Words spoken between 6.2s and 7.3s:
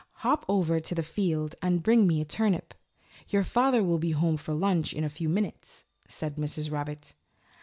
Mrs. Rabbit.